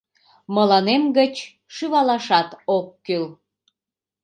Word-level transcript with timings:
Мыланем 0.55 1.03
гыч, 1.17 1.35
шӱвалашат 1.75 2.49
ок 2.77 2.87
кӱл! 3.05 3.25